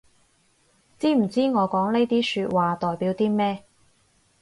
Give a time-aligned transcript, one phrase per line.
[0.97, 3.63] 知唔知我講呢啲說話代表啲咩